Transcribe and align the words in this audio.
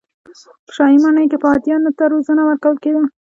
په 0.65 0.71
شاهي 0.75 0.97
ماڼۍ 1.03 1.25
کې 1.31 1.37
به 1.41 1.47
هاتیانو 1.51 1.91
ته 1.97 2.03
روزنه 2.13 2.41
ورکول 2.45 2.75
کېده. 2.83 3.03